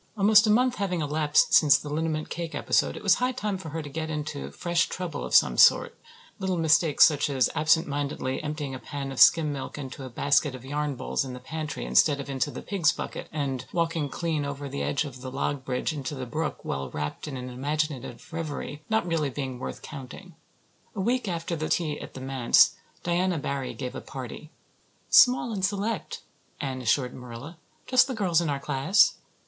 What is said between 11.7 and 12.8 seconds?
instead of into the